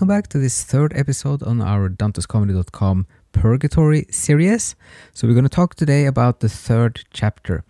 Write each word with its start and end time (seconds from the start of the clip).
welcome 0.00 0.16
back 0.16 0.28
to 0.28 0.38
this 0.38 0.64
third 0.64 0.96
episode 0.96 1.42
on 1.42 1.60
our 1.60 1.90
dantescomedy.com 1.90 3.06
Purgatory 3.32 4.06
series. 4.10 4.74
So, 5.12 5.28
we're 5.28 5.34
going 5.34 5.44
to 5.44 5.50
talk 5.50 5.74
today 5.74 6.06
about 6.06 6.40
the 6.40 6.48
third 6.48 7.04
chapter. 7.12 7.64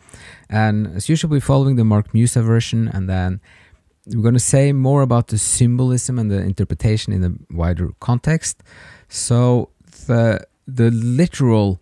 And 0.49 0.87
as 0.95 1.09
usual, 1.09 1.33
we're 1.33 1.41
following 1.41 1.75
the 1.75 1.83
Mark 1.83 2.15
Musa 2.15 2.41
version, 2.41 2.87
and 2.87 3.09
then 3.09 3.41
we're 4.07 4.23
going 4.23 4.35
to 4.35 4.39
say 4.39 4.73
more 4.73 5.03
about 5.03 5.27
the 5.27 5.39
symbolism 5.39 6.21
and 6.21 6.31
the 6.31 6.39
interpretation 6.39 7.13
in 7.13 7.25
a 7.25 7.33
wider 7.53 7.91
context. 7.99 8.63
So, 9.09 9.71
the, 10.07 10.47
the 10.69 10.93
literal 10.93 11.81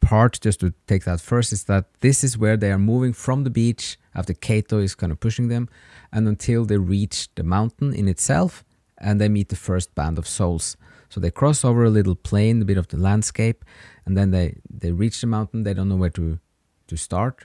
part, 0.00 0.40
just 0.40 0.60
to 0.60 0.72
take 0.86 1.04
that 1.04 1.20
first, 1.20 1.52
is 1.52 1.64
that 1.64 1.84
this 2.00 2.24
is 2.24 2.38
where 2.38 2.56
they 2.56 2.72
are 2.72 2.78
moving 2.78 3.12
from 3.12 3.44
the 3.44 3.50
beach 3.50 3.98
after 4.14 4.32
Cato 4.32 4.78
is 4.78 4.94
kind 4.94 5.12
of 5.12 5.20
pushing 5.20 5.48
them, 5.48 5.68
and 6.10 6.26
until 6.26 6.64
they 6.64 6.78
reach 6.78 7.28
the 7.34 7.42
mountain 7.42 7.92
in 7.92 8.08
itself 8.08 8.64
and 9.02 9.20
they 9.20 9.28
meet 9.28 9.48
the 9.48 9.56
first 9.56 9.94
band 9.94 10.18
of 10.18 10.26
souls. 10.26 10.76
So 11.08 11.20
they 11.20 11.30
cross 11.30 11.64
over 11.64 11.84
a 11.84 11.90
little 11.90 12.14
plain, 12.14 12.62
a 12.62 12.64
bit 12.64 12.78
of 12.78 12.88
the 12.88 12.96
landscape, 12.96 13.64
and 14.06 14.16
then 14.16 14.30
they, 14.30 14.56
they 14.70 14.92
reach 14.92 15.20
the 15.20 15.26
mountain. 15.26 15.64
They 15.64 15.74
don't 15.74 15.88
know 15.88 15.96
where 15.96 16.10
to, 16.10 16.38
to 16.86 16.96
start. 16.96 17.44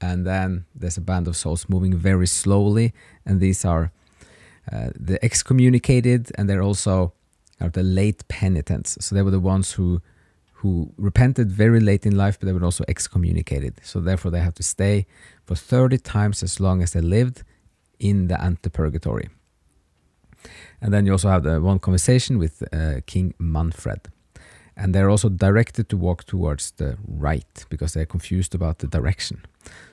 And 0.00 0.26
then 0.26 0.66
there's 0.74 0.98
a 0.98 1.00
band 1.00 1.28
of 1.28 1.36
souls 1.36 1.68
moving 1.68 1.96
very 1.96 2.26
slowly, 2.26 2.92
and 3.24 3.40
these 3.40 3.64
are 3.64 3.92
uh, 4.70 4.90
the 4.94 5.22
excommunicated, 5.24 6.30
and 6.36 6.48
they're 6.48 6.62
also 6.62 7.14
are 7.60 7.68
the 7.68 7.82
late 7.82 8.26
penitents. 8.28 8.96
So 9.04 9.14
they 9.14 9.22
were 9.22 9.30
the 9.30 9.40
ones 9.40 9.72
who 9.72 10.00
who 10.60 10.92
repented 10.98 11.50
very 11.50 11.80
late 11.80 12.04
in 12.04 12.14
life, 12.14 12.38
but 12.38 12.46
they 12.46 12.52
were 12.52 12.64
also 12.64 12.84
excommunicated. 12.86 13.80
So 13.82 13.98
therefore, 13.98 14.30
they 14.30 14.40
have 14.40 14.54
to 14.56 14.62
stay 14.62 15.06
for 15.46 15.54
30 15.54 15.96
times 15.98 16.42
as 16.42 16.60
long 16.60 16.82
as 16.82 16.92
they 16.92 17.00
lived 17.00 17.44
in 17.98 18.28
the 18.28 18.34
antipurgatory. 18.34 19.30
And 20.80 20.92
then 20.92 21.06
you 21.06 21.12
also 21.12 21.28
have 21.28 21.42
the 21.42 21.60
one 21.60 21.78
conversation 21.78 22.38
with 22.38 22.62
uh, 22.72 23.00
King 23.06 23.34
Manfred. 23.38 24.08
And 24.76 24.94
they're 24.94 25.10
also 25.10 25.28
directed 25.28 25.88
to 25.90 25.96
walk 25.96 26.24
towards 26.24 26.70
the 26.72 26.96
right 27.06 27.66
because 27.68 27.92
they're 27.92 28.06
confused 28.06 28.54
about 28.54 28.78
the 28.78 28.86
direction. 28.86 29.44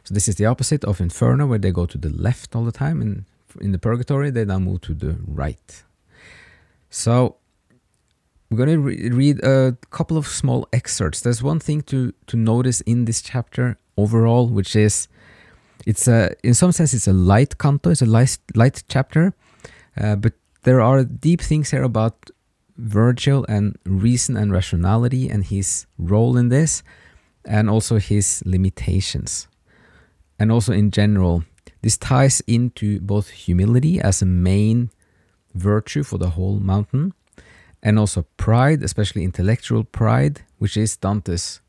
So 0.04 0.14
this 0.14 0.28
is 0.28 0.36
the 0.36 0.46
opposite 0.46 0.86
of 0.86 1.02
Inferno, 1.02 1.46
where 1.46 1.60
they 1.60 1.72
go 1.72 1.86
to 1.86 1.98
the 1.98 2.10
left 2.10 2.56
all 2.56 2.64
the 2.64 2.72
time. 2.72 3.02
And 3.02 3.26
in 3.60 3.74
the 3.74 3.80
purgatory, 3.80 4.30
they 4.30 4.46
now 4.46 4.60
move 4.60 4.82
to 4.82 4.94
the 4.94 5.18
right. 5.28 5.84
So 6.90 7.36
we're 8.50 8.58
going 8.58 8.70
to 8.70 8.80
re- 8.80 9.10
read 9.10 9.44
a 9.44 9.76
couple 9.90 10.18
of 10.18 10.26
small 10.28 10.68
excerpts. 10.72 11.20
There's 11.22 11.44
one 11.44 11.60
thing 11.60 11.82
to, 11.84 12.14
to 12.28 12.38
notice 12.38 12.80
in 12.82 13.06
this 13.06 13.22
chapter 13.22 13.78
overall, 13.98 14.48
which 14.48 14.76
is 14.76 15.08
it's 15.86 16.08
a 16.08 16.34
in 16.44 16.54
some 16.54 16.72
sense 16.72 16.94
it's 16.94 17.08
a 17.08 17.14
light 17.14 17.58
canto, 17.58 17.90
it's 17.90 18.02
a 18.02 18.06
light, 18.06 18.38
light 18.56 18.84
chapter, 18.88 19.34
uh, 20.00 20.16
but 20.16 20.34
there 20.64 20.82
are 20.82 21.04
deep 21.04 21.42
things 21.42 21.72
here 21.72 21.84
about 21.84 22.30
Virgil 22.78 23.46
and 23.50 23.78
reason 23.86 24.38
and 24.38 24.52
rationality 24.52 25.30
and 25.30 25.46
his 25.46 25.88
role 25.98 26.38
in 26.38 26.50
this, 26.50 26.84
and 27.46 27.70
also 27.70 27.98
his 27.98 28.44
limitations. 28.46 29.48
And 30.38 30.52
also 30.52 30.74
in 30.74 30.92
general, 30.92 31.44
this 31.82 31.98
ties 31.98 32.42
into 32.42 33.00
both 33.00 33.30
humility 33.30 34.00
as 34.00 34.22
a 34.22 34.26
main 34.26 34.92
virtue 35.56 36.04
for 36.04 36.18
the 36.18 36.32
whole 36.32 36.60
mountain, 36.60 37.14
and 37.82 37.98
also 37.98 38.26
pride, 38.38 38.84
especially 38.84 39.24
intellectual 39.24 39.84
pride, 39.84 40.42
which 40.60 40.78
is 40.78 40.98
Dante's 40.98 41.62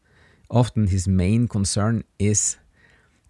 often 0.51 0.87
his 0.87 1.07
main 1.07 1.47
concern 1.47 2.05
is 2.19 2.57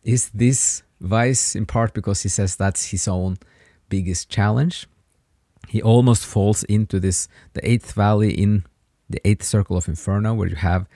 is 0.04 0.30
this 0.30 0.82
vice 1.00 1.56
in 1.56 1.66
part 1.66 1.92
because 1.92 2.22
he 2.22 2.28
says 2.28 2.56
that's 2.56 2.90
his 2.90 3.08
own 3.08 3.36
biggest 3.88 4.28
challenge 4.28 4.86
he 5.66 5.82
almost 5.82 6.24
falls 6.24 6.64
into 6.64 7.00
this 7.00 7.28
the 7.52 7.68
eighth 7.68 7.92
valley 7.92 8.30
in 8.30 8.64
the 9.10 9.20
eighth 9.26 9.44
circle 9.44 9.76
of 9.76 9.88
inferno 9.88 10.34
where 10.34 10.48
you 10.48 10.56
have 10.56 10.86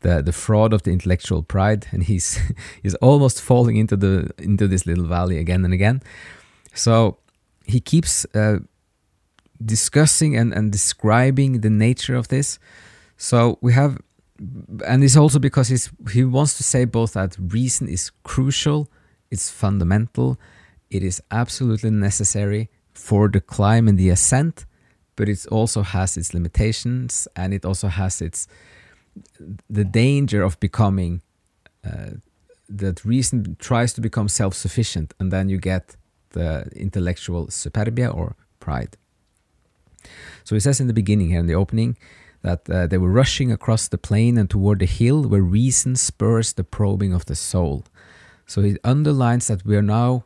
the 0.00 0.22
the 0.22 0.32
fraud 0.32 0.72
of 0.72 0.82
the 0.82 0.90
intellectual 0.90 1.42
pride 1.42 1.86
and 1.90 2.04
he's 2.04 2.40
he's 2.82 2.94
almost 2.96 3.40
falling 3.40 3.76
into 3.76 3.96
the 3.96 4.30
into 4.38 4.68
this 4.68 4.86
little 4.86 5.06
valley 5.06 5.38
again 5.38 5.64
and 5.64 5.74
again. 5.74 6.02
So 6.74 7.18
he 7.64 7.80
keeps 7.80 8.26
uh, 8.34 8.58
discussing 9.64 10.36
and, 10.36 10.52
and 10.52 10.72
describing 10.72 11.60
the 11.60 11.70
nature 11.70 12.16
of 12.16 12.28
this. 12.28 12.58
So 13.16 13.58
we 13.60 13.72
have 13.72 13.98
and 14.86 15.04
it's 15.04 15.16
also 15.16 15.38
because 15.38 15.68
he's 15.68 15.90
he 16.10 16.24
wants 16.24 16.56
to 16.56 16.62
say 16.62 16.84
both 16.84 17.12
that 17.12 17.36
reason 17.38 17.88
is 17.88 18.10
crucial 18.24 18.88
it's 19.30 19.50
fundamental 19.50 20.38
it 20.90 21.02
is 21.02 21.22
absolutely 21.30 21.90
necessary 21.90 22.68
for 22.92 23.28
the 23.28 23.40
climb 23.40 23.88
and 23.88 23.98
the 23.98 24.10
ascent, 24.10 24.66
but 25.16 25.28
it 25.28 25.46
also 25.46 25.82
has 25.82 26.16
its 26.16 26.34
limitations 26.34 27.28
and 27.36 27.52
it 27.54 27.64
also 27.64 27.88
has 27.88 28.20
its 28.20 28.46
the 29.68 29.84
danger 29.84 30.42
of 30.42 30.58
becoming 30.58 31.20
uh, 31.84 32.12
that 32.68 33.04
reason 33.04 33.56
tries 33.58 33.92
to 33.92 34.00
become 34.00 34.28
self-sufficient 34.28 35.12
and 35.18 35.30
then 35.30 35.48
you 35.48 35.58
get 35.58 35.96
the 36.30 36.66
intellectual 36.74 37.48
superbia 37.48 38.14
or 38.14 38.36
pride. 38.58 38.96
So 40.44 40.56
he 40.56 40.60
says 40.60 40.80
in 40.80 40.86
the 40.86 40.94
beginning 40.94 41.28
here 41.28 41.40
in 41.40 41.46
the 41.46 41.54
opening 41.54 41.98
that 42.42 42.68
uh, 42.68 42.86
they 42.86 42.98
were 42.98 43.10
rushing 43.10 43.52
across 43.52 43.88
the 43.88 43.98
plain 43.98 44.38
and 44.38 44.48
toward 44.48 44.80
the 44.80 44.86
hill 44.86 45.22
where 45.22 45.42
reason 45.42 45.94
spurs 45.96 46.54
the 46.54 46.64
probing 46.64 47.12
of 47.12 47.26
the 47.26 47.34
soul. 47.34 47.84
So 48.46 48.62
he 48.62 48.76
underlines 48.82 49.46
that 49.46 49.64
we 49.64 49.76
are 49.76 49.82
now 49.82 50.24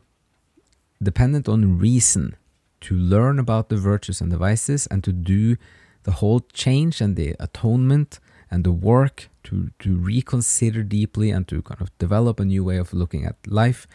dependent 1.01 1.47
on 1.47 1.77
reason 1.77 2.35
to 2.81 2.95
learn 2.95 3.39
about 3.39 3.69
the 3.69 3.77
virtues 3.77 4.21
and 4.21 4.31
the 4.31 4.37
vices 4.37 4.87
and 4.87 5.03
to 5.03 5.11
do 5.11 5.57
the 6.03 6.13
whole 6.13 6.41
change 6.53 7.01
and 7.01 7.15
the 7.15 7.35
atonement 7.39 8.19
and 8.49 8.63
the 8.63 8.71
work 8.71 9.29
to, 9.43 9.71
to 9.79 9.97
reconsider 9.97 10.83
deeply 10.83 11.31
and 11.31 11.47
to 11.47 11.61
kind 11.61 11.81
of 11.81 11.95
develop 11.97 12.39
a 12.39 12.45
new 12.45 12.63
way 12.63 12.77
of 12.77 12.93
looking 12.93 13.25
at 13.25 13.35
life 13.45 13.87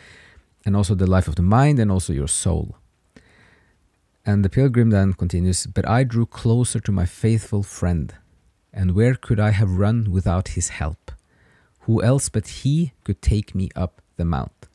and 0.65 0.77
also 0.77 0.95
the 0.95 1.07
life 1.07 1.29
of 1.29 1.37
the 1.37 1.43
mind 1.43 1.79
and 1.79 1.91
also 1.91 2.13
your 2.13 2.29
soul. 2.29 2.77
And 4.25 4.45
the 4.45 4.51
pilgrim 4.51 4.91
then 4.91 5.15
continues, 5.15 5.67
But 5.67 5.89
I 5.89 6.05
drew 6.05 6.27
closer 6.27 6.79
to 6.81 6.93
my 6.93 7.07
faithful 7.07 7.63
friend, 7.63 8.15
and 8.73 8.95
where 8.95 9.15
could 9.15 9.41
I 9.41 9.51
have 9.51 9.79
run 9.79 10.13
without 10.13 10.49
his 10.49 10.69
help? 10.69 11.11
Who 11.81 12.03
else 12.03 12.29
but 12.29 12.47
he 12.49 12.93
could 13.05 13.21
take 13.21 13.55
me 13.55 13.71
up 13.75 14.01
the 14.17 14.25
mount? 14.25 14.69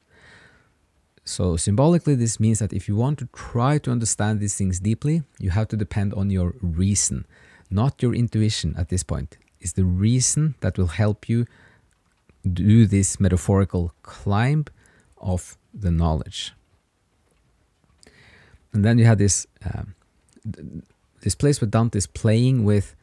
So, 1.28 1.58
symbolically, 1.58 2.16
this 2.16 2.40
means 2.40 2.60
that 2.60 2.72
if 2.72 2.88
you 2.88 2.96
want 2.96 3.20
to 3.20 3.28
try 3.34 3.80
to 3.80 3.92
understand 3.92 4.40
these 4.40 4.56
things 4.56 4.80
deeply, 4.80 5.24
you 5.40 5.50
have 5.50 5.68
to 5.68 5.76
depend 5.76 6.14
on 6.14 6.30
your 6.30 6.56
reason, 6.62 7.26
not 7.70 8.02
your 8.02 8.16
intuition 8.16 8.74
at 8.78 8.88
this 8.88 9.04
point. 9.04 9.38
It's 9.60 9.74
the 9.74 9.84
reason 9.84 10.56
that 10.62 10.78
will 10.78 10.88
help 10.88 11.28
you 11.28 11.46
do 12.42 12.86
this 12.86 13.20
metaphorical 13.20 13.94
climb 14.04 14.68
of 15.18 15.58
the 15.74 15.92
knowledge. 15.92 16.54
And 18.72 18.86
then 18.86 18.98
you 18.98 19.04
have 19.04 19.18
this 19.18 19.48
um, 19.66 19.96
this 21.24 21.36
place 21.36 21.60
where 21.60 21.70
Dante 21.70 21.98
is 21.98 22.08
playing 22.08 22.64
with 22.64 22.96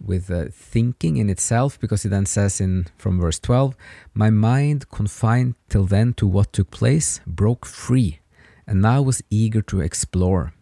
with 0.00 0.30
uh, 0.30 0.46
thinking 0.52 1.16
in 1.16 1.28
itself 1.28 1.78
because 1.80 2.02
he 2.02 2.08
then 2.08 2.26
says 2.26 2.60
in 2.60 2.86
from 2.96 3.20
verse 3.20 3.38
12 3.38 3.76
my 4.14 4.30
mind 4.30 4.88
confined 4.90 5.54
till 5.68 5.84
then 5.84 6.14
to 6.14 6.26
what 6.26 6.52
took 6.52 6.70
place 6.70 7.20
broke 7.26 7.66
free 7.66 8.20
and 8.68 8.82
now 8.82 9.00
was 9.00 9.22
eager 9.30 9.62
to 9.62 9.80
explore. 9.80 10.52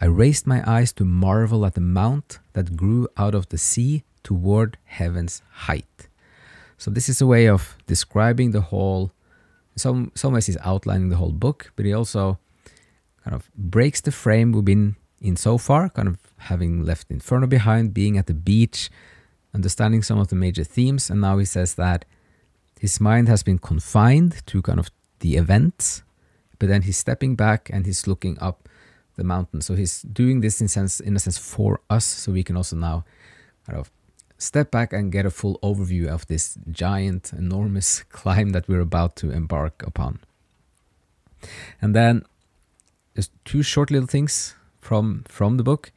I 0.00 0.06
raised 0.06 0.46
my 0.46 0.62
eyes 0.66 0.92
to 0.94 1.04
marvel 1.04 1.66
at 1.66 1.74
the 1.74 1.80
mount 1.80 2.38
that 2.54 2.74
grew 2.74 3.06
out 3.18 3.34
of 3.34 3.50
the 3.50 3.58
sea 3.58 4.02
toward 4.22 4.78
heaven's 4.84 5.42
height. 5.50 6.08
So 6.78 6.90
this 6.90 7.08
is 7.08 7.20
a 7.20 7.26
way 7.26 7.46
of 7.46 7.76
describing 7.86 8.50
the 8.50 8.62
whole 8.62 9.12
some 9.76 10.10
some 10.14 10.32
ways 10.32 10.46
he's 10.46 10.56
outlining 10.64 11.10
the 11.10 11.16
whole 11.16 11.32
book 11.32 11.72
but 11.74 11.84
he 11.84 11.92
also 11.92 12.38
kind 13.24 13.34
of 13.34 13.50
breaks 13.56 14.00
the 14.00 14.12
frame 14.12 14.52
we've 14.52 14.64
been 14.64 14.94
in 15.20 15.36
so 15.36 15.58
far, 15.58 15.88
kind 15.88 16.08
of 16.08 16.18
having 16.38 16.84
left 16.84 17.10
Inferno 17.10 17.46
behind, 17.46 17.94
being 17.94 18.18
at 18.18 18.26
the 18.26 18.34
beach, 18.34 18.90
understanding 19.54 20.02
some 20.02 20.18
of 20.18 20.28
the 20.28 20.36
major 20.36 20.64
themes, 20.64 21.10
and 21.10 21.20
now 21.20 21.38
he 21.38 21.44
says 21.44 21.74
that 21.74 22.04
his 22.78 23.00
mind 23.00 23.28
has 23.28 23.42
been 23.42 23.58
confined 23.58 24.42
to 24.46 24.60
kind 24.60 24.78
of 24.78 24.90
the 25.20 25.36
events, 25.36 26.02
but 26.58 26.68
then 26.68 26.82
he's 26.82 26.98
stepping 26.98 27.34
back 27.34 27.70
and 27.72 27.86
he's 27.86 28.06
looking 28.06 28.38
up 28.40 28.68
the 29.16 29.24
mountain. 29.24 29.60
So 29.60 29.74
he's 29.74 30.02
doing 30.02 30.40
this 30.40 30.60
in 30.60 30.68
sense 30.68 31.00
in 31.00 31.16
a 31.16 31.18
sense 31.18 31.38
for 31.38 31.80
us, 31.88 32.04
so 32.04 32.32
we 32.32 32.42
can 32.42 32.56
also 32.56 32.76
now 32.76 33.04
kind 33.66 33.78
of 33.78 33.90
step 34.36 34.70
back 34.70 34.92
and 34.92 35.12
get 35.12 35.24
a 35.24 35.30
full 35.30 35.58
overview 35.62 36.08
of 36.08 36.26
this 36.26 36.58
giant, 36.70 37.32
enormous 37.32 38.02
climb 38.10 38.50
that 38.50 38.68
we're 38.68 38.80
about 38.80 39.16
to 39.16 39.30
embark 39.30 39.82
upon. 39.86 40.18
And 41.80 41.94
then 41.94 42.24
just 43.14 43.30
two 43.44 43.62
short 43.62 43.90
little 43.90 44.08
things 44.08 44.54
from 44.84 45.24
from 45.28 45.56
the 45.56 45.64
book 45.64 45.92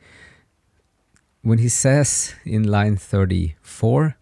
when 1.42 1.60
he 1.60 1.70
says 1.70 2.34
in 2.46 2.64
line 2.64 2.96
34 2.96 4.16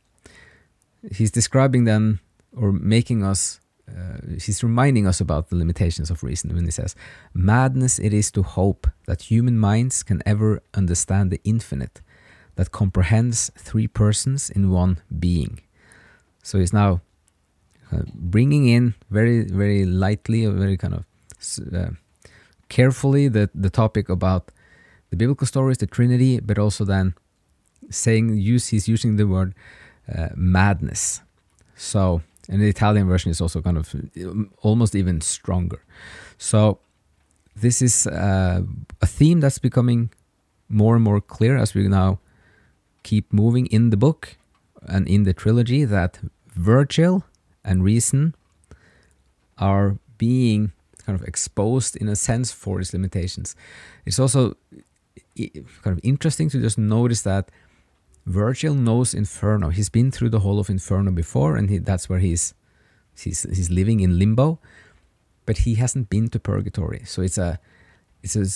he's 1.12 1.32
describing 1.32 1.86
then 1.86 2.20
or 2.56 2.72
making 2.72 3.24
us 3.24 3.60
uh, 3.88 4.18
he's 4.42 4.64
reminding 4.64 5.06
us 5.06 5.22
about 5.22 5.50
the 5.50 5.56
limitations 5.56 6.10
of 6.10 6.24
reason 6.24 6.54
when 6.56 6.66
he 6.66 6.72
says, 6.72 6.96
Madness 7.34 8.00
it 8.00 8.14
is 8.14 8.32
to 8.32 8.42
hope 8.42 8.88
that 9.06 9.24
human 9.24 9.60
minds 9.60 10.02
can 10.02 10.24
ever 10.26 10.62
understand 10.74 11.30
the 11.30 11.40
infinite 11.44 12.02
that 12.56 12.72
comprehends 12.72 13.52
three 13.58 13.88
persons 13.88 14.50
in 14.50 14.72
one 14.72 14.98
being. 15.20 15.62
So 16.42 16.58
he's 16.58 16.74
now 16.74 17.02
uh, 17.92 18.02
bringing 18.14 18.68
in 18.68 18.96
very, 19.12 19.44
very 19.44 19.86
lightly, 19.86 20.46
or 20.46 20.52
very 20.52 20.78
kind 20.78 20.96
of 20.96 21.06
uh, 21.74 21.92
carefully, 22.70 23.28
the, 23.28 23.50
the 23.54 23.70
topic 23.70 24.10
about 24.10 24.52
the 25.10 25.16
biblical 25.16 25.48
stories, 25.48 25.78
the 25.78 25.88
Trinity, 25.88 26.40
but 26.40 26.58
also 26.58 26.86
then 26.86 27.14
saying, 27.90 28.36
use 28.36 28.68
he's 28.68 28.88
using 28.88 29.16
the 29.16 29.28
word 29.28 29.54
uh, 30.14 30.30
madness. 30.36 31.22
So, 31.76 32.22
and 32.50 32.62
the 32.62 32.68
Italian 32.68 33.08
version 33.08 33.32
is 33.32 33.42
also 33.42 33.62
kind 33.62 33.78
of 33.78 33.94
um, 33.96 34.52
almost 34.62 34.96
even 34.96 35.22
stronger. 35.22 35.84
So, 36.38 36.80
this 37.56 37.82
is 37.82 38.08
uh, 38.08 38.62
a 39.02 39.06
theme 39.06 39.40
that's 39.40 39.60
becoming 39.60 40.10
more 40.68 40.96
and 40.96 41.04
more 41.04 41.22
clear 41.22 41.58
as 41.58 41.74
we 41.74 41.88
now 41.88 42.20
keep 43.04 43.32
moving 43.32 43.68
in 43.68 43.92
the 43.92 43.98
book 43.98 44.38
and 44.88 45.08
in 45.08 45.24
the 45.24 45.34
trilogy 45.34 45.86
that 45.86 46.20
Virgil 46.54 47.24
and 47.64 47.84
reason 47.84 48.36
are 49.58 49.98
being 50.18 50.72
kind 51.06 51.20
of 51.20 51.28
exposed 51.28 51.96
in 51.96 52.08
a 52.08 52.16
sense 52.16 52.52
for 52.52 52.80
its 52.80 52.94
limitations. 52.94 53.56
It's 54.06 54.20
also 54.20 54.56
kind 55.36 55.98
of 55.98 56.00
interesting 56.04 56.50
to 56.50 56.62
just 56.62 56.78
notice 56.78 57.22
that 57.22 57.52
Virgil 58.26 58.74
knows 58.74 59.14
Inferno. 59.14 59.70
He's 59.70 59.90
been 59.90 60.12
through 60.12 60.30
the 60.30 60.40
whole 60.40 60.60
of 60.60 60.70
Inferno 60.70 61.12
before, 61.12 61.56
and 61.56 61.70
he, 61.70 61.78
that's 61.78 62.10
where 62.10 62.20
he's, 62.20 62.54
he's 63.16 63.44
he's 63.44 63.70
living 63.70 64.00
in 64.00 64.18
limbo. 64.18 64.60
But 65.46 65.60
he 65.60 65.76
hasn't 65.76 66.10
been 66.10 66.30
to 66.30 66.40
purgatory, 66.40 67.04
so 67.06 67.22
it's 67.22 67.38
a 67.38 67.60
it's 68.24 68.36
a 68.36 68.48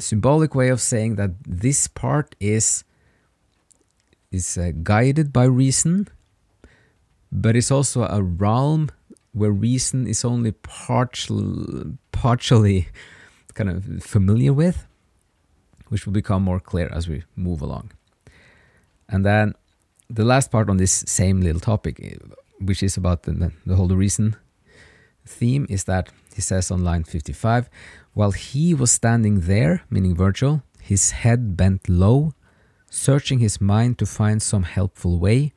symbolic 0.00 0.54
way 0.54 0.70
of 0.70 0.80
saying 0.80 1.16
that 1.16 1.30
this 1.46 1.88
part 1.88 2.34
is 2.40 2.84
is 4.30 4.56
uh, 4.56 4.72
guided 4.82 5.30
by 5.30 5.44
reason, 5.44 6.08
but 7.30 7.54
it's 7.54 7.70
also 7.70 8.04
a 8.04 8.22
realm 8.22 8.88
where 9.32 9.50
reason 9.50 10.06
is 10.06 10.24
only 10.24 10.52
partial, 10.52 11.96
partially 12.12 12.88
kind 13.54 13.70
of 13.70 14.02
familiar 14.02 14.52
with, 14.52 14.86
which 15.88 16.06
will 16.06 16.12
become 16.12 16.42
more 16.42 16.60
clear 16.60 16.88
as 16.92 17.08
we 17.08 17.24
move 17.36 17.62
along. 17.62 17.92
And 19.08 19.24
then 19.24 19.54
the 20.08 20.24
last 20.24 20.50
part 20.50 20.68
on 20.68 20.76
this 20.76 21.04
same 21.06 21.40
little 21.40 21.60
topic, 21.60 22.00
eh, 22.02 22.16
which 22.60 22.82
is 22.82 22.96
about 22.96 23.24
the, 23.24 23.52
the 23.66 23.76
whole 23.76 23.88
reason 23.88 24.36
theme, 25.26 25.66
is 25.68 25.84
that 25.84 26.10
he 26.34 26.40
says 26.40 26.70
on 26.70 26.82
line 26.82 27.04
55 27.04 27.68
while 28.14 28.32
he 28.32 28.74
was 28.74 28.90
standing 28.90 29.40
there, 29.40 29.82
meaning 29.88 30.14
Virgil, 30.14 30.62
his 30.80 31.12
head 31.12 31.56
bent 31.56 31.88
low, 31.88 32.34
searching 32.90 33.38
his 33.38 33.60
mind 33.60 33.98
to 33.98 34.06
find 34.06 34.42
some 34.42 34.64
helpful 34.64 35.18
way, 35.18 35.52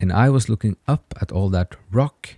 and 0.00 0.12
I 0.12 0.28
was 0.28 0.48
looking 0.48 0.76
up 0.86 1.14
at 1.20 1.32
all 1.32 1.48
that 1.50 1.74
rock. 1.90 2.36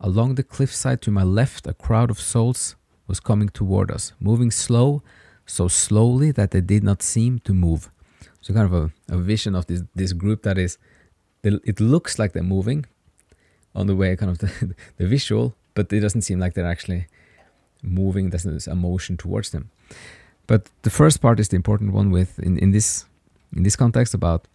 Along 0.00 0.34
the 0.34 0.42
cliffside 0.42 1.02
to 1.02 1.10
my 1.10 1.22
left, 1.22 1.66
a 1.66 1.74
crowd 1.74 2.10
of 2.10 2.18
souls 2.18 2.76
was 3.06 3.20
coming 3.20 3.48
toward 3.48 3.90
us, 3.90 4.12
moving 4.20 4.50
slow, 4.50 5.02
so 5.44 5.68
slowly 5.68 6.30
that 6.32 6.52
they 6.52 6.60
did 6.60 6.82
not 6.82 7.02
seem 7.02 7.40
to 7.40 7.52
move. 7.52 7.90
So, 8.40 8.54
kind 8.54 8.66
of 8.66 8.72
a, 8.72 9.14
a 9.14 9.18
vision 9.18 9.54
of 9.54 9.66
this, 9.66 9.82
this 9.94 10.12
group 10.12 10.42
that 10.42 10.56
is, 10.56 10.78
it 11.42 11.80
looks 11.80 12.18
like 12.18 12.32
they're 12.32 12.42
moving 12.42 12.86
on 13.74 13.86
the 13.86 13.96
way, 13.96 14.16
kind 14.16 14.30
of 14.30 14.38
the, 14.44 14.74
the 14.96 15.06
visual, 15.06 15.54
but 15.74 15.92
it 15.92 16.00
doesn't 16.00 16.22
seem 16.22 16.38
like 16.38 16.54
they're 16.54 16.66
actually 16.66 17.06
moving. 17.82 18.30
There's 18.30 18.66
a 18.66 18.74
motion 18.74 19.16
towards 19.16 19.50
them. 19.50 19.70
But 20.46 20.68
the 20.82 20.90
first 20.90 21.20
part 21.20 21.38
is 21.38 21.48
the 21.48 21.56
important 21.56 21.92
one 21.92 22.10
with 22.10 22.38
in, 22.38 22.58
in 22.58 22.72
this 22.72 23.04
in 23.56 23.62
this 23.62 23.76
context 23.76 24.14
about 24.14 24.46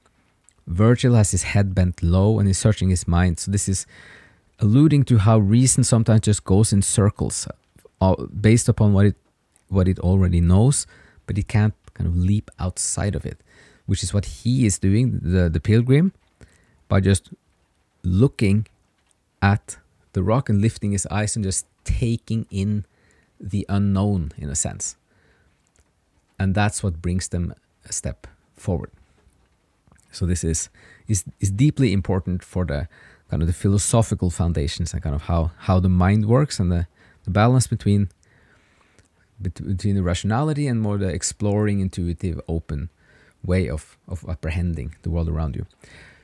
Virgil 0.68 1.14
has 1.14 1.32
his 1.32 1.44
head 1.44 1.76
bent 1.76 2.02
low 2.02 2.40
and 2.40 2.48
he's 2.48 2.58
searching 2.58 2.90
his 2.90 3.08
mind. 3.08 3.40
So 3.40 3.52
this 3.52 3.70
is 3.70 3.86
alluding 4.60 5.04
to 5.06 5.18
how 5.18 5.38
reason 5.38 5.84
sometimes 5.84 6.22
just 6.22 6.44
goes 6.44 6.72
in 6.74 6.82
circles 6.82 7.48
uh, 8.02 8.16
based 8.26 8.70
upon 8.70 8.94
what 8.94 9.06
it 9.06 9.16
what 9.68 9.88
it 9.88 10.00
already 10.00 10.40
knows, 10.40 10.86
but 11.26 11.38
it 11.38 11.48
can't 11.48 11.74
kind 11.96 12.08
of 12.08 12.16
leap 12.16 12.52
outside 12.60 13.16
of 13.16 13.26
it, 13.26 13.40
which 13.88 14.04
is 14.04 14.14
what 14.14 14.26
he 14.26 14.66
is 14.66 14.78
doing, 14.78 15.20
the, 15.24 15.50
the 15.50 15.60
pilgrim, 15.60 16.14
by 16.88 17.00
just 17.00 17.32
looking 18.04 18.68
at 19.42 19.78
the 20.14 20.22
rock 20.22 20.50
and 20.50 20.62
lifting 20.62 20.92
his 20.92 21.08
eyes 21.08 21.36
and 21.36 21.44
just 21.44 21.66
taking 21.84 22.46
in 22.52 22.86
the 23.40 23.66
unknown 23.68 24.32
in 24.38 24.50
a 24.50 24.56
sense 24.56 24.98
and 26.40 26.54
that's 26.56 26.84
what 26.84 27.02
brings 27.02 27.28
them 27.30 27.54
a 27.86 27.94
step 27.94 28.28
forward. 28.56 28.92
So 30.12 30.26
this 30.26 30.44
is 30.44 30.70
is 31.08 31.24
is 31.40 31.52
deeply 31.52 31.94
important 31.94 32.44
for 32.44 32.66
the 32.66 32.88
kind 33.30 33.42
of 33.42 33.48
the 33.48 33.54
philosophical 33.54 34.30
foundations 34.30 34.94
and 34.94 35.02
kind 35.02 35.16
of 35.16 35.24
how 35.24 35.52
how 35.58 35.80
the 35.80 35.90
mind 35.90 36.26
works 36.26 36.60
and 36.60 36.72
the, 36.72 36.88
the 37.24 37.32
balance 37.32 37.68
between 37.68 38.10
between 39.42 39.96
the 39.96 40.04
rationality 40.04 40.68
and 40.68 40.82
more 40.82 40.98
the 40.98 41.10
exploring, 41.10 41.80
intuitive, 41.80 42.40
open 42.48 42.90
way 43.44 43.70
of 43.70 43.98
of 44.08 44.26
apprehending 44.30 44.96
the 45.02 45.10
world 45.10 45.30
around 45.30 45.56
you. 45.56 45.66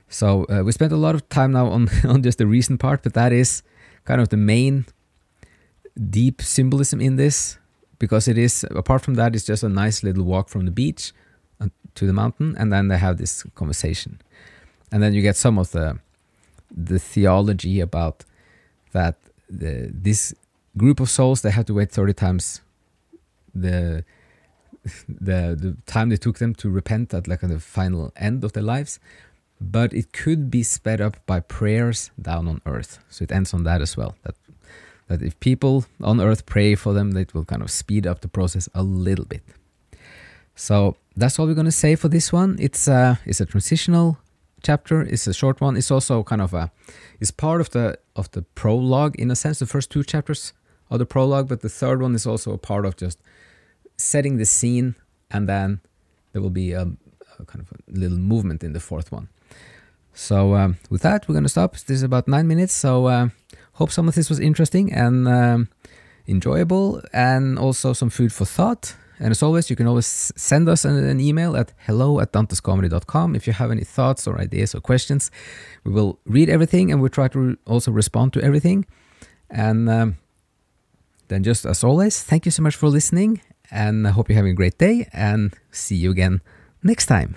So 0.09 0.45
uh, 0.49 0.63
we 0.63 0.71
spent 0.71 0.91
a 0.91 0.97
lot 0.97 1.15
of 1.15 1.27
time 1.29 1.51
now 1.51 1.67
on 1.67 1.89
on 2.03 2.23
just 2.23 2.37
the 2.37 2.47
recent 2.47 2.79
part, 2.79 3.03
but 3.03 3.13
that 3.13 3.31
is 3.31 3.63
kind 4.05 4.21
of 4.21 4.29
the 4.29 4.37
main 4.37 4.85
deep 6.09 6.41
symbolism 6.41 7.01
in 7.01 7.17
this 7.17 7.57
because 7.99 8.27
it 8.27 8.37
is 8.37 8.65
apart 8.71 9.01
from 9.01 9.15
that 9.15 9.35
it's 9.35 9.45
just 9.45 9.63
a 9.63 9.69
nice 9.69 10.03
little 10.03 10.23
walk 10.23 10.49
from 10.49 10.65
the 10.65 10.71
beach 10.71 11.13
to 11.95 12.07
the 12.07 12.13
mountain 12.13 12.55
and 12.57 12.71
then 12.71 12.87
they 12.87 12.97
have 12.97 13.17
this 13.17 13.43
conversation 13.55 14.19
and 14.91 15.03
then 15.03 15.13
you 15.13 15.21
get 15.21 15.35
some 15.35 15.59
of 15.59 15.71
the 15.71 15.99
the 16.75 16.99
theology 16.99 17.79
about 17.79 18.23
that 18.93 19.15
the, 19.49 19.89
this 19.93 20.33
group 20.77 20.99
of 20.99 21.09
souls 21.09 21.41
they 21.41 21.51
have 21.51 21.65
to 21.65 21.73
wait 21.73 21.91
30 21.91 22.13
times 22.13 22.61
the 23.53 24.03
the 25.07 25.55
the 25.59 25.77
time 25.85 26.09
they 26.09 26.17
took 26.17 26.39
them 26.39 26.55
to 26.55 26.69
repent 26.69 27.13
at 27.13 27.27
like 27.27 27.41
the 27.41 27.59
final 27.59 28.11
end 28.15 28.43
of 28.43 28.53
their 28.53 28.63
lives 28.63 28.99
but 29.59 29.93
it 29.93 30.11
could 30.11 30.49
be 30.49 30.63
sped 30.63 30.99
up 30.99 31.23
by 31.25 31.39
prayers 31.39 32.09
down 32.19 32.47
on 32.47 32.61
earth 32.65 32.99
so 33.09 33.23
it 33.23 33.31
ends 33.31 33.53
on 33.53 33.63
that 33.63 33.81
as 33.81 33.95
well 33.95 34.15
that 34.23 34.35
that 35.11 35.21
if 35.21 35.37
people 35.41 35.85
on 36.01 36.21
earth 36.21 36.45
pray 36.45 36.73
for 36.73 36.93
them, 36.93 37.15
it 37.17 37.33
will 37.33 37.43
kind 37.43 37.61
of 37.61 37.69
speed 37.69 38.07
up 38.07 38.21
the 38.21 38.29
process 38.29 38.69
a 38.73 38.81
little 38.81 39.25
bit. 39.25 39.43
So 40.55 40.95
that's 41.17 41.37
all 41.37 41.47
we're 41.47 41.61
going 41.61 41.65
to 41.65 41.81
say 41.85 41.95
for 41.95 42.07
this 42.07 42.31
one. 42.31 42.55
It's 42.59 42.87
a, 42.87 43.19
it's 43.25 43.41
a 43.41 43.45
transitional 43.45 44.17
chapter. 44.63 45.01
It's 45.01 45.27
a 45.27 45.33
short 45.33 45.61
one. 45.61 45.77
It's 45.77 45.91
also 45.91 46.23
kind 46.23 46.41
of 46.41 46.53
a 46.53 46.71
it's 47.19 47.31
part 47.31 47.61
of 47.61 47.69
the 47.69 47.97
of 48.15 48.29
the 48.31 48.41
prologue 48.55 49.15
in 49.19 49.31
a 49.31 49.35
sense. 49.35 49.59
The 49.59 49.65
first 49.65 49.89
two 49.89 50.03
chapters 50.03 50.53
are 50.89 50.97
the 50.97 51.05
prologue, 51.05 51.47
but 51.47 51.61
the 51.61 51.69
third 51.69 52.01
one 52.01 52.15
is 52.15 52.25
also 52.25 52.53
a 52.53 52.57
part 52.57 52.85
of 52.85 52.95
just 52.95 53.19
setting 53.97 54.37
the 54.37 54.45
scene, 54.45 54.95
and 55.29 55.47
then 55.47 55.79
there 56.31 56.41
will 56.41 56.49
be 56.49 56.73
a, 56.73 56.81
a 57.39 57.45
kind 57.45 57.65
of 57.65 57.71
a 57.71 57.99
little 57.99 58.17
movement 58.17 58.63
in 58.63 58.73
the 58.73 58.79
fourth 58.79 59.11
one. 59.11 59.27
So 60.13 60.55
um, 60.55 60.77
with 60.89 61.01
that, 61.01 61.27
we're 61.27 61.33
going 61.33 61.43
to 61.43 61.49
stop. 61.49 61.73
This 61.73 61.97
is 61.97 62.03
about 62.03 62.27
nine 62.27 62.47
minutes. 62.47 62.73
So. 62.73 63.07
Uh, 63.07 63.29
Hope 63.75 63.91
some 63.91 64.07
of 64.07 64.15
this 64.15 64.29
was 64.29 64.39
interesting 64.39 64.93
and 64.93 65.27
um, 65.27 65.69
enjoyable 66.27 67.01
and 67.13 67.57
also 67.57 67.93
some 67.93 68.09
food 68.09 68.31
for 68.31 68.45
thought. 68.45 68.95
And 69.21 69.29
as 69.29 69.43
always, 69.43 69.69
you 69.69 69.75
can 69.75 69.85
always 69.85 70.33
send 70.35 70.67
us 70.67 70.83
an, 70.83 70.97
an 70.97 71.19
email 71.19 71.55
at 71.55 71.73
hello 71.85 72.19
at 72.19 72.33
dantescomedy.com 72.33 73.35
if 73.35 73.45
you 73.45 73.53
have 73.53 73.69
any 73.69 73.83
thoughts 73.83 74.25
or 74.27 74.41
ideas 74.41 74.73
or 74.73 74.81
questions. 74.81 75.29
We 75.83 75.91
will 75.91 76.17
read 76.25 76.49
everything 76.49 76.91
and 76.91 76.99
we'll 76.99 77.09
try 77.09 77.27
to 77.27 77.39
re- 77.39 77.55
also 77.67 77.91
respond 77.91 78.33
to 78.33 78.41
everything. 78.41 78.87
And 79.51 79.87
um, 79.89 80.17
then, 81.27 81.43
just 81.43 81.65
as 81.65 81.83
always, 81.83 82.23
thank 82.23 82.45
you 82.45 82.51
so 82.51 82.63
much 82.63 82.75
for 82.75 82.87
listening. 82.87 83.41
And 83.69 84.07
I 84.07 84.11
hope 84.11 84.27
you're 84.27 84.35
having 84.35 84.53
a 84.53 84.55
great 84.55 84.79
day 84.79 85.07
and 85.13 85.53
see 85.69 85.95
you 85.95 86.09
again 86.09 86.41
next 86.81 87.05
time. 87.05 87.35